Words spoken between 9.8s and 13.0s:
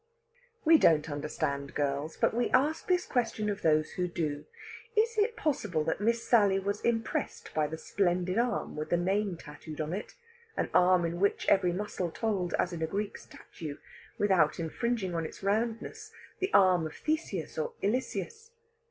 it an arm in which every muscle told as in a